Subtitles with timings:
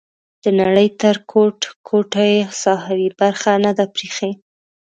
[0.43, 4.31] د نړۍ تر ګوټ ګوټه یې ساحوي برخه نه ده پریښې.